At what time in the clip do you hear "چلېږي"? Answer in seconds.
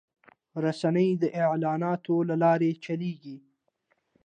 2.85-3.37